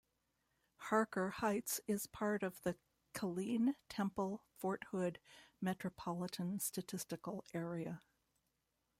Harker 0.77 1.29
Heights 1.29 1.79
is 1.85 2.07
part 2.07 2.41
of 2.41 2.59
the 2.63 2.75
Killeen-Temple-Fort 3.13 4.85
Hood 4.85 5.19
Metropolitan 5.61 6.57
Statistical 6.59 7.45
Area. 7.53 8.01